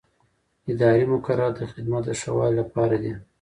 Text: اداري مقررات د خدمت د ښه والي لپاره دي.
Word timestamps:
اداري 0.71 1.03
مقررات 1.13 1.53
د 1.57 1.61
خدمت 1.71 2.03
د 2.05 2.09
ښه 2.19 2.31
والي 2.37 2.55
لپاره 2.61 2.95
دي. 3.03 3.13